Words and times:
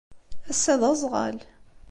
Ass-a 0.49 0.73
d 0.79 0.81
aẓɣal. 0.91 1.37